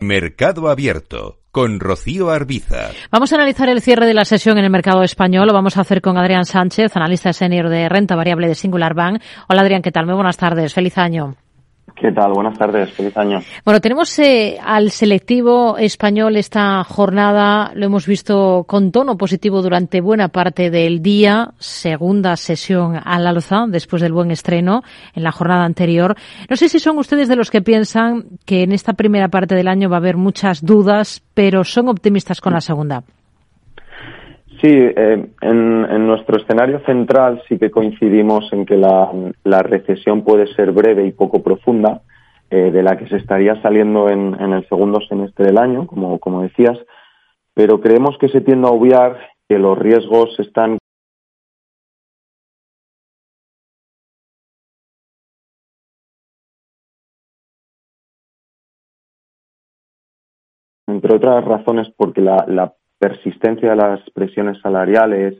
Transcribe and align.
Mercado 0.00 0.70
Abierto 0.70 1.40
con 1.50 1.78
Rocío 1.78 2.30
Arbiza. 2.30 2.88
Vamos 3.10 3.32
a 3.32 3.36
analizar 3.36 3.68
el 3.68 3.82
cierre 3.82 4.06
de 4.06 4.14
la 4.14 4.24
sesión 4.24 4.56
en 4.56 4.64
el 4.64 4.70
mercado 4.70 5.02
español. 5.02 5.46
Lo 5.46 5.52
vamos 5.52 5.76
a 5.76 5.82
hacer 5.82 6.00
con 6.00 6.16
Adrián 6.16 6.46
Sánchez, 6.46 6.96
analista 6.96 7.34
senior 7.34 7.68
de 7.68 7.86
renta 7.90 8.16
variable 8.16 8.48
de 8.48 8.54
Singular 8.54 8.94
Bank. 8.94 9.20
Hola 9.50 9.60
Adrián, 9.60 9.82
¿qué 9.82 9.92
tal? 9.92 10.06
Muy 10.06 10.14
buenas 10.14 10.38
tardes. 10.38 10.72
Feliz 10.72 10.96
año. 10.96 11.36
¿Qué 12.00 12.12
tal? 12.12 12.32
Buenas 12.32 12.56
tardes, 12.56 12.90
feliz 12.92 13.14
año. 13.18 13.40
Bueno, 13.62 13.78
tenemos 13.78 14.18
eh, 14.20 14.58
al 14.64 14.90
selectivo 14.90 15.76
español 15.76 16.36
esta 16.36 16.82
jornada, 16.82 17.72
lo 17.74 17.84
hemos 17.84 18.06
visto 18.06 18.64
con 18.66 18.90
tono 18.90 19.18
positivo 19.18 19.60
durante 19.60 20.00
buena 20.00 20.28
parte 20.28 20.70
del 20.70 21.02
día, 21.02 21.52
segunda 21.58 22.36
sesión 22.36 22.98
al 23.04 23.26
alza 23.26 23.66
después 23.68 24.00
del 24.00 24.14
buen 24.14 24.30
estreno 24.30 24.82
en 25.14 25.24
la 25.24 25.30
jornada 25.30 25.64
anterior. 25.64 26.16
No 26.48 26.56
sé 26.56 26.70
si 26.70 26.78
son 26.78 26.96
ustedes 26.96 27.28
de 27.28 27.36
los 27.36 27.50
que 27.50 27.60
piensan 27.60 28.24
que 28.46 28.62
en 28.62 28.72
esta 28.72 28.94
primera 28.94 29.28
parte 29.28 29.54
del 29.54 29.68
año 29.68 29.90
va 29.90 29.96
a 29.96 30.00
haber 30.00 30.16
muchas 30.16 30.64
dudas, 30.64 31.22
pero 31.34 31.64
son 31.64 31.90
optimistas 31.90 32.40
con 32.40 32.54
la 32.54 32.62
segunda. 32.62 33.04
Sí, 34.60 34.68
eh, 34.68 35.30
en, 35.40 36.06
nuestro 36.06 36.36
escenario 36.36 36.80
central 36.80 37.42
sí 37.48 37.58
que 37.58 37.70
coincidimos 37.70 38.52
en 38.52 38.66
que 38.66 38.76
la, 38.76 39.62
recesión 39.62 40.22
puede 40.22 40.52
ser 40.54 40.72
breve 40.72 41.06
y 41.06 41.12
poco 41.12 41.42
profunda, 41.42 42.02
eh, 42.50 42.70
de 42.70 42.82
la 42.82 42.98
que 42.98 43.08
se 43.08 43.16
estaría 43.16 43.60
saliendo 43.62 44.10
en, 44.10 44.34
el 44.34 44.68
segundo 44.68 45.00
semestre 45.08 45.46
del 45.46 45.56
año, 45.56 45.86
como, 45.86 46.42
decías, 46.42 46.78
pero 47.54 47.80
creemos 47.80 48.18
que 48.18 48.28
se 48.28 48.42
tiende 48.42 48.68
a 48.68 48.72
obviar 48.72 49.18
que 49.48 49.58
los 49.58 49.78
riesgos 49.78 50.38
están 50.38 50.76
entre 60.86 61.14
otras 61.14 61.44
razones 61.46 61.88
porque 61.96 62.20
la, 62.20 62.44
la 62.46 62.74
persistencia 63.00 63.70
de 63.70 63.76
las 63.76 64.00
presiones 64.10 64.60
salariales 64.60 65.34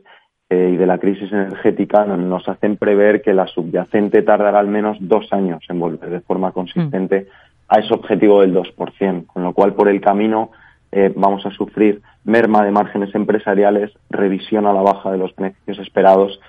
eh, 0.49 0.71
y 0.73 0.77
de 0.77 0.85
la 0.87 0.97
crisis 0.97 1.31
energética 1.31 2.05
nos 2.05 2.49
hacen 2.49 2.75
prever 2.75 3.21
que 3.21 3.35
la 3.35 3.47
subyacente 3.47 4.23
tardará 4.23 4.59
al 4.59 4.67
menos 4.67 4.97
dos 4.99 5.31
años 5.31 5.63
en 5.69 5.79
volver 5.79 6.09
de 6.09 6.21
forma 6.21 6.51
consistente 6.51 7.27
a 7.69 7.79
ese 7.79 7.93
objetivo 7.93 8.41
del 8.41 8.53
2%, 8.53 9.27
con 9.27 9.43
lo 9.43 9.53
cual 9.53 9.73
por 9.75 9.87
el 9.87 10.01
camino 10.01 10.51
eh, 10.91 11.13
vamos 11.15 11.45
a 11.45 11.51
sufrir 11.51 12.01
merma 12.23 12.65
de 12.65 12.71
márgenes 12.71 13.13
empresariales, 13.15 13.91
revisión 14.09 14.65
a 14.65 14.73
la 14.73 14.81
baja 14.81 15.11
de 15.11 15.19
los 15.19 15.33
beneficios 15.35 15.79
esperados 15.79 16.39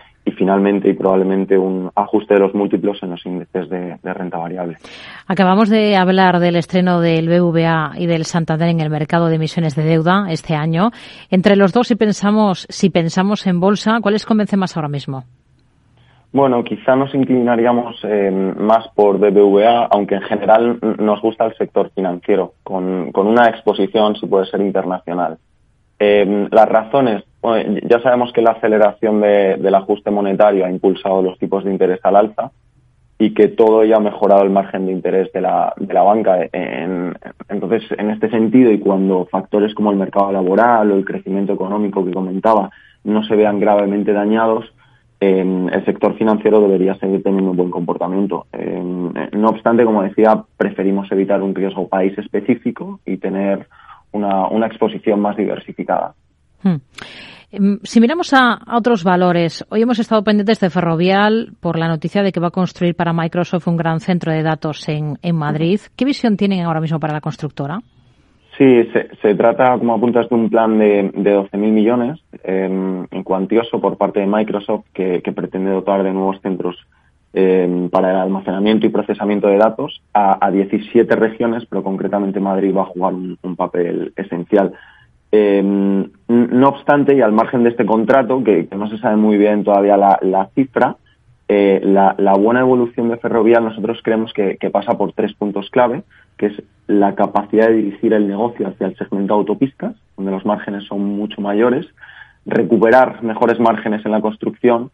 finalmente 0.43 0.89
y 0.89 0.95
probablemente 0.95 1.57
un 1.57 1.89
ajuste 1.95 2.35
de 2.35 2.41
los 2.41 2.53
múltiplos 2.53 3.01
en 3.05 3.11
los 3.11 3.25
índices 3.25 3.69
de, 3.71 3.97
renta 4.03 4.39
variable. 4.39 4.77
Acabamos 5.29 5.69
de 5.69 5.95
hablar 5.95 6.41
del 6.41 6.57
estreno 6.57 7.01
del 7.01 7.29
BVA 7.29 7.93
y 7.97 8.07
del 8.07 8.25
Santander 8.25 8.69
en 8.69 8.81
el 8.81 8.91
mercado 8.91 9.29
de 9.29 9.37
emisiones 9.37 9.77
de 9.77 9.85
deuda 9.85 10.27
este 10.31 10.57
año. 10.57 10.91
Entre 11.31 11.55
los 11.55 11.73
dos, 11.73 11.87
si 11.87 11.95
pensamos, 11.95 12.67
si 12.69 12.91
pensamos 12.91 13.47
en 13.47 13.61
bolsa, 13.61 14.01
¿cuáles 14.03 14.27
convence 14.27 14.57
más 14.57 14.77
ahora 14.77 14.89
mismo? 14.89 15.23
Bueno, 16.33 16.65
quizá 16.65 16.97
nos 16.97 17.15
inclinaríamos 17.15 18.01
eh, 18.03 18.33
más 18.33 18.89
por 18.97 19.19
BBVA, 19.19 19.91
aunque 19.93 20.17
en 20.17 20.23
general 20.23 20.81
nos 20.99 21.21
gusta 21.21 21.45
el 21.45 21.55
sector 21.57 21.93
financiero, 21.95 22.55
con, 22.65 23.13
con 23.13 23.29
una 23.29 23.45
exposición, 23.49 24.17
si 24.17 24.27
puede 24.27 24.47
ser 24.47 24.61
internacional. 24.61 25.39
Eh, 26.05 26.49
las 26.51 26.69
razones, 26.69 27.23
ya 27.85 28.01
sabemos 28.03 28.33
que 28.33 28.43
la 28.43 28.53
aceleración 28.53 29.21
del 29.21 29.73
ajuste 29.73 30.11
monetario 30.11 30.67
ha 30.67 30.71
impulsado 30.71 31.23
los 31.23 31.39
tipos 31.39 31.63
de 31.63 31.71
interés 31.71 32.01
al 32.03 32.17
alza 32.17 32.51
y 33.21 33.33
que 33.35 33.47
todo 33.47 33.85
ello 33.85 33.99
ha 33.99 34.01
mejorado 34.01 34.43
el 34.43 34.51
margen 34.51 34.87
de 34.87 34.93
interés 34.93 35.33
de 35.33 35.41
la, 35.43 35.73
de 35.77 35.95
la 35.95 36.03
banca. 36.03 36.41
entonces, 37.49 37.85
en 37.97 38.11
este 38.11 38.31
sentido, 38.31 38.73
y 38.73 38.81
cuando 38.81 39.27
factores 39.27 39.75
como 39.75 39.93
el 39.93 39.97
mercado 39.97 40.33
laboral 40.33 40.91
o 40.91 40.97
el 40.97 41.05
crecimiento 41.05 41.53
económico 41.53 42.05
que 42.05 42.11
comentaba 42.11 42.71
no 43.05 43.23
se 43.23 43.37
vean 43.37 43.61
gravemente 43.61 44.13
dañados, 44.13 44.73
el 45.21 45.85
sector 45.85 46.19
financiero 46.19 46.61
debería 46.61 46.97
seguir 46.97 47.23
teniendo 47.23 47.53
un 47.53 47.57
buen 47.57 47.71
comportamiento. 47.71 48.47
no 49.33 49.49
obstante, 49.51 49.85
como 49.85 50.03
decía, 50.03 50.43
preferimos 50.57 51.13
evitar 51.13 51.43
un 51.43 51.55
riesgo 51.55 51.87
país 51.87 52.19
específico 52.19 52.99
y 53.07 53.19
tener 53.19 53.69
una, 54.13 54.49
una 54.49 54.67
exposición 54.67 55.21
más 55.21 55.37
diversificada. 55.37 56.15
Hmm. 56.63 56.77
Em, 57.53 57.79
si 57.83 58.01
miramos 58.01 58.33
a, 58.33 58.61
otros 58.75 59.05
valores, 59.05 59.65
hoy 59.69 59.83
hemos 59.83 59.99
estado 59.99 60.25
pendientes 60.25 60.59
de 60.59 60.71
Ferrovial 60.71 61.53
por 61.61 61.79
la 61.79 61.87
noticia 61.87 62.23
de 62.23 62.33
que 62.33 62.41
va 62.41 62.49
a 62.49 62.51
construir 62.51 62.95
para 62.95 63.13
Microsoft 63.13 63.69
un 63.69 63.77
gran 63.77 64.01
centro 64.01 64.33
de 64.33 64.43
datos 64.43 64.89
en, 64.89 65.19
en 65.23 65.37
Madrid. 65.37 65.81
¿Qué 65.95 66.07
visión 66.07 66.37
tienen 66.39 66.65
ahora 66.65 66.81
mismo 66.81 66.99
para 66.99 67.13
la 67.13 67.21
constructora? 67.21 67.81
Sí, 68.57 68.89
se, 69.23 69.35
trata, 69.35 69.79
como 69.79 69.95
apuntas, 69.95 70.29
de 70.29 70.35
un 70.35 70.51
plan 70.51 70.79
de, 70.79 71.11
de 71.15 71.37
12.000 71.37 71.57
millones 71.59 72.21
em, 72.45 73.07
en 73.11 73.23
cuantioso 73.23 73.81
por 73.81 73.97
parte 73.97 74.21
de 74.21 74.27
Microsoft 74.27 74.85
que, 74.93 75.23
que 75.23 75.33
pretende 75.33 75.71
dotar 75.71 76.03
de 76.03 76.13
nuevos 76.13 76.41
centros 76.43 76.77
eh, 77.35 77.89
para 77.91 78.11
el 78.11 78.17
almacenamiento 78.17 78.87
y 78.87 78.91
procesamiento 78.91 79.49
de 79.49 79.57
datos 79.57 80.03
a, 80.13 80.51
17 80.51 81.17
regiones, 81.17 81.65
pero 81.65 81.83
concretamente 81.83 82.41
Madrid 82.41 82.75
va 82.77 82.83
a 82.83 82.87
jugar 82.87 83.15
un, 83.15 83.57
papel 83.57 84.13
esencial. 84.17 84.73
Eh, 85.31 85.63
no 86.29 86.69
obstante, 86.69 87.17
y 87.17 87.23
al 87.23 87.33
margen 87.33 87.63
de 87.63 87.71
este 87.71 87.87
contrato, 87.87 88.45
que, 88.45 88.69
no 88.77 88.87
se 88.91 88.99
sabe 88.99 89.17
muy 89.17 89.39
bien 89.39 89.65
todavía 89.65 89.97
la, 89.97 90.51
cifra, 90.55 90.97
eh, 91.49 91.81
la, 91.83 92.35
buena 92.35 92.61
evolución 92.61 93.09
de 93.09 93.17
Ferrovial 93.17 93.65
nosotros 93.65 94.01
creemos 94.03 94.33
que, 94.35 94.59
pasa 94.71 94.99
por 94.99 95.15
tres 95.15 95.33
puntos 95.33 95.71
clave, 95.71 96.03
que 96.37 96.47
es 96.47 96.63
la 96.87 97.15
capacidad 97.15 97.69
de 97.69 97.77
dirigir 97.77 98.13
el 98.13 98.29
negocio 98.29 98.69
hacia 98.69 98.89
el 98.89 98.97
segmento 98.97 99.35
de 99.35 99.39
autopistas, 99.39 99.97
donde 100.19 100.33
los 100.33 100.45
márgenes 100.45 100.85
son 100.85 101.03
mucho 101.03 101.41
mayores, 101.41 101.87
recuperar 102.45 103.23
mejores 103.23 103.59
márgenes 103.59 104.05
en 104.05 104.13
la 104.13 104.21
construcción 104.21 104.91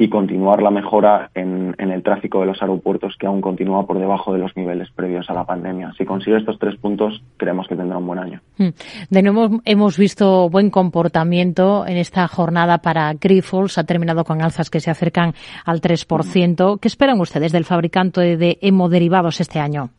y 0.00 0.08
continuar 0.08 0.62
la 0.62 0.70
mejora 0.70 1.30
en, 1.34 1.74
el 1.78 2.02
tráfico 2.02 2.40
de 2.40 2.46
los 2.46 2.62
aeropuertos 2.62 3.16
que 3.18 3.26
aún 3.26 3.42
continúa 3.42 3.84
por 3.84 3.98
debajo 3.98 4.32
de 4.32 4.38
los 4.38 4.56
niveles 4.56 4.88
previos 4.92 5.28
a 5.28 5.34
la 5.34 5.44
pandemia. 5.44 5.92
Si 5.98 6.06
consigue 6.06 6.38
estos 6.38 6.58
tres 6.58 6.74
puntos, 6.76 7.22
creemos 7.36 7.68
que 7.68 7.76
tendrá 7.76 7.98
un 7.98 8.06
buen 8.06 8.18
año. 8.18 8.40
Hmm. 8.56 8.70
De 9.10 9.22
nuevo, 9.22 9.60
hemos 9.66 9.98
visto 9.98 10.48
buen 10.48 10.70
comportamiento 10.70 11.86
en 11.86 11.98
esta 11.98 12.26
jornada 12.28 12.78
para 12.78 13.12
Grifols. 13.12 13.76
Ha 13.76 13.84
terminado 13.84 14.24
con 14.24 14.40
alzas 14.40 14.70
que 14.70 14.80
se 14.80 14.90
acercan 14.90 15.34
al 15.66 15.82
3%. 15.82 16.80
¿Qué 16.80 16.88
esperan 16.88 17.20
ustedes 17.20 17.52
del 17.52 17.66
fabricante 17.66 18.38
de 18.38 18.56
hemoderivados 18.62 19.42
este 19.42 19.60
año? 19.60 19.90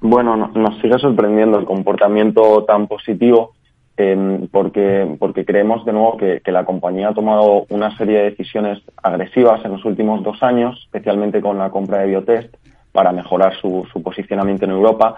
Bueno, 0.00 0.36
nos 0.54 0.80
sigue 0.80 0.98
sorprendiendo 0.98 1.58
el 1.58 1.66
comportamiento 1.66 2.64
tan 2.64 2.86
positivo 2.86 3.52
Em, 3.96 4.48
porque, 4.48 5.06
porque 5.20 5.44
creemos 5.44 5.84
de 5.84 5.92
nuevo 5.92 6.16
que, 6.16 6.40
la 6.46 6.64
compañía 6.64 7.10
ha 7.10 7.14
tomado 7.14 7.64
una 7.68 7.96
serie 7.96 8.18
de 8.18 8.30
decisiones 8.30 8.82
agresivas 9.00 9.64
en 9.64 9.70
los 9.70 9.84
últimos 9.84 10.24
dos 10.24 10.42
años, 10.42 10.80
especialmente 10.86 11.40
con 11.40 11.58
la 11.58 11.70
compra 11.70 11.98
de 11.98 12.06
Biotest, 12.06 12.56
para 12.90 13.12
mejorar 13.12 13.54
su, 13.60 13.86
posicionamiento 14.02 14.64
en 14.64 14.72
Europa, 14.72 15.14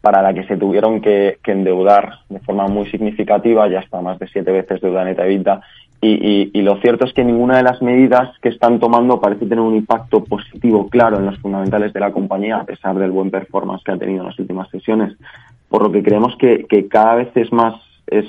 para 0.00 0.22
la 0.22 0.32
que 0.32 0.44
se 0.44 0.56
tuvieron 0.56 1.00
que, 1.00 1.38
endeudar 1.44 2.20
de 2.28 2.38
forma 2.40 2.68
muy 2.68 2.88
significativa, 2.90 3.68
ya 3.68 3.80
hasta 3.80 4.00
más 4.00 4.20
de 4.20 4.28
siete 4.28 4.52
veces 4.52 4.80
deuda 4.80 5.04
neta 5.04 5.26
evita, 5.26 5.60
y, 6.00 6.50
y, 6.52 6.62
lo 6.62 6.80
cierto 6.80 7.04
es 7.04 7.12
que 7.12 7.24
ninguna 7.24 7.58
de 7.58 7.62
las 7.62 7.80
medidas 7.80 8.36
que 8.40 8.48
están 8.48 8.80
tomando 8.80 9.20
parece 9.20 9.46
tener 9.46 9.60
un 9.60 9.76
impacto 9.76 10.24
positivo 10.24 10.88
claro 10.88 11.18
en 11.18 11.26
los 11.26 11.38
fundamentales 11.38 11.92
de 11.92 12.00
la 12.00 12.10
compañía, 12.10 12.56
a 12.56 12.64
pesar 12.64 12.96
del 12.96 13.12
buen 13.12 13.30
performance 13.30 13.84
que 13.84 13.92
ha 13.92 13.96
tenido 13.96 14.22
en 14.22 14.26
las 14.26 14.38
últimas 14.38 14.68
sesiones. 14.70 15.16
Por 15.68 15.82
lo 15.82 15.92
que 15.92 16.02
creemos 16.02 16.36
que 16.36 16.88
cada 16.88 17.14
vez 17.14 17.30
es 17.36 17.52
más 17.52 17.76
es, 18.18 18.26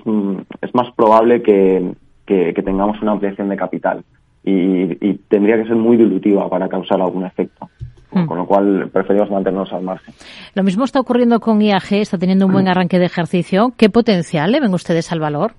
es 0.62 0.76
más 0.76 0.92
probable 0.96 1.42
que, 1.42 1.94
que, 2.26 2.54
tengamos 2.64 3.02
una 3.02 3.12
ampliación 3.12 3.50
de 3.50 3.58
capital 3.58 4.04
y, 4.44 5.14
tendría 5.30 5.58
que 5.58 5.68
ser 5.68 5.76
muy 5.76 5.98
dilutiva 5.98 6.50
para 6.50 6.68
causar 6.68 7.02
algún 7.02 7.26
efecto. 7.26 7.70
Hmm. 8.12 8.28
Con 8.28 8.38
lo 8.38 8.46
cual 8.46 8.90
preferimos 8.94 9.32
mantenernos 9.32 9.74
al 9.74 9.82
margen. 9.82 10.14
Lo 10.54 10.62
mismo 10.62 10.84
está 10.84 11.00
ocurriendo 11.00 11.40
con 11.40 11.60
IAG, 11.60 11.94
está 11.94 12.20
teniendo 12.20 12.46
un 12.46 12.54
buen 12.54 12.66
hmm. 12.66 12.70
arranque 12.70 13.00
de 13.00 13.06
ejercicio. 13.06 13.74
¿Qué 13.76 13.90
potencial 13.90 14.52
le 14.52 14.60
ven 14.60 14.74
ustedes 14.74 15.12
al 15.12 15.20
valor? 15.20 15.54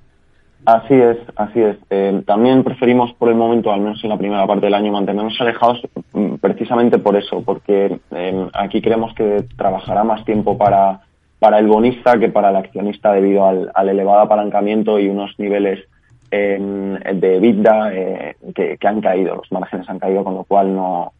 Así 0.66 0.94
es, 0.94 1.18
así 1.36 1.60
es. 1.60 1.76
Eh, 1.90 2.22
también 2.26 2.64
preferimos 2.64 3.12
por 3.14 3.28
el 3.28 3.34
momento, 3.34 3.70
al 3.70 3.80
menos 3.80 4.02
en 4.02 4.08
la 4.08 4.16
primera 4.16 4.46
parte 4.46 4.66
del 4.66 4.74
año, 4.74 4.92
mantenernos 4.92 5.38
alejados 5.38 5.82
mm, 6.14 6.36
precisamente 6.36 6.98
por 6.98 7.16
eso, 7.16 7.42
porque 7.42 7.98
eh, 8.12 8.48
aquí 8.54 8.80
creemos 8.80 9.12
que 9.14 9.44
trabajará 9.58 10.04
más 10.04 10.24
tiempo 10.24 10.56
para 10.56 11.00
para 11.44 11.58
el 11.58 11.66
bonista 11.66 12.18
que 12.18 12.30
para 12.30 12.48
el 12.48 12.56
accionista 12.56 13.12
debido 13.12 13.44
al, 13.44 13.70
elevado 13.86 14.20
apalancamiento 14.20 14.98
y 14.98 15.10
unos 15.10 15.38
niveles 15.38 15.86
de 16.30 17.38
vida 17.38 17.90
eh, 17.92 18.34
que, 18.54 18.78
han 18.82 19.02
caído, 19.02 19.34
los 19.36 19.52
márgenes 19.52 19.86
han 19.90 19.98
caído, 19.98 20.24
con 20.24 20.36
lo 20.36 20.44
cual 20.44 20.74
no 20.74 21.12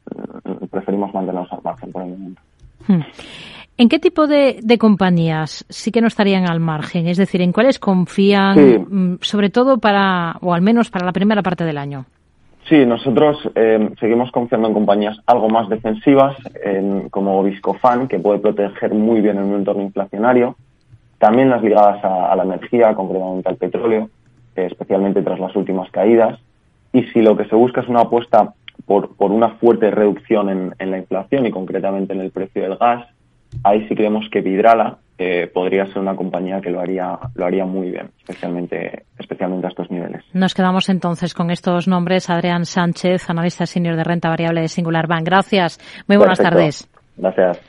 preferimos 0.70 1.12
mantenernos 1.12 1.52
al 1.52 1.60
margen 1.62 1.92
por 1.92 2.02
el 2.04 2.08
momento. 2.08 2.40
Hmm. 2.88 3.02
¿En 3.76 3.88
qué 3.90 3.98
tipo 3.98 4.26
de, 4.26 4.64
compañías 4.78 5.66
sí 5.68 5.92
que 5.92 6.00
no 6.00 6.06
estarían 6.06 6.48
al 6.48 6.58
margen? 6.58 7.06
Es 7.06 7.18
decir, 7.18 7.42
¿en 7.42 7.52
cuáles 7.52 7.78
confían, 7.78 8.86
mm, 8.88 9.18
sobre 9.20 9.50
todo 9.50 9.76
para, 9.76 10.38
o 10.40 10.54
al 10.54 10.62
menos 10.62 10.88
para 10.88 11.04
la 11.04 11.12
primera 11.12 11.42
parte 11.42 11.64
del 11.64 11.76
año? 11.76 12.06
Sí, 12.68 12.86
nosotros 12.86 13.38
eh, 13.54 13.90
seguimos 14.00 14.30
confiando 14.30 14.68
en 14.68 14.74
compañías 14.74 15.18
algo 15.26 15.50
más 15.50 15.68
defensivas, 15.68 16.34
como 17.10 17.42
Viscofan, 17.42 18.08
que 18.08 18.18
puede 18.18 18.38
proteger 18.38 18.94
muy 18.94 19.20
bien 19.20 19.36
en 19.36 19.44
un 19.44 19.56
entorno 19.56 19.82
inflacionario. 19.82 20.56
también 21.18 21.50
las 21.50 21.62
ligadas 21.62 22.04
a, 22.04 22.34
la 22.36 22.42
energía, 22.42 22.94
concretamente 22.94 23.48
al 23.48 23.56
petróleo, 23.56 24.08
especialmente 24.56 25.22
tras 25.22 25.40
las 25.40 25.54
últimas 25.56 25.90
caídas. 25.90 26.38
Y 26.92 27.02
si 27.04 27.22
lo 27.22 27.36
que 27.36 27.44
se 27.46 27.56
busca 27.56 27.82
es 27.82 27.88
una 27.88 28.00
apuesta 28.00 28.54
por, 28.86 29.14
por 29.16 29.30
una 29.30 29.50
fuerte 29.56 29.90
reducción 29.90 30.48
en, 30.48 30.74
en 30.78 30.90
la 30.90 30.98
inflación 30.98 31.46
y 31.46 31.50
concretamente 31.50 32.12
en 32.14 32.20
el 32.20 32.30
precio 32.30 32.62
del 32.62 32.76
gas, 32.76 33.06
ahí 33.62 33.86
sí 33.88 33.94
creemos 33.94 34.28
que 34.30 34.40
Vidrala 34.40 34.98
eh, 35.16 35.48
podría 35.52 35.86
ser 35.86 35.98
una 35.98 36.16
compañía 36.16 36.60
que 36.60 36.70
lo 36.70 36.80
haría 36.80 37.18
lo 37.36 37.46
haría 37.46 37.64
muy 37.64 37.90
bien, 37.90 38.10
especialmente 38.18 39.04
especialmente 39.44 39.66
a 39.66 39.70
estos 39.70 39.90
niveles. 39.90 40.24
Nos 40.32 40.54
quedamos 40.54 40.88
entonces 40.88 41.34
con 41.34 41.50
estos 41.50 41.88
nombres. 41.88 42.30
Adrián 42.30 42.64
Sánchez, 42.64 43.28
analista 43.30 43.66
senior 43.66 43.96
de 43.96 44.04
renta 44.04 44.28
variable 44.28 44.62
de 44.62 44.68
Singular 44.68 45.06
Bank. 45.06 45.24
Gracias. 45.24 45.78
Muy 46.06 46.16
buenas 46.16 46.38
tardes. 46.38 46.88
Gracias. 47.16 47.60